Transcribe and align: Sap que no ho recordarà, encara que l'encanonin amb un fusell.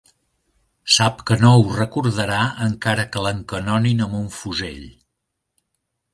Sap 0.93 1.19
que 1.29 1.37
no 1.41 1.51
ho 1.57 1.75
recordarà, 1.75 2.39
encara 2.69 3.07
que 3.13 3.25
l'encanonin 3.27 4.03
amb 4.09 4.19
un 4.23 4.27
fusell. 4.39 4.83